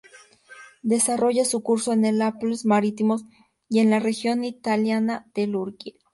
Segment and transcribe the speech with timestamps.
[0.81, 3.23] Desarrolla su curso en los Alpes Marítimos
[3.69, 5.93] y en la región italiana de Liguria.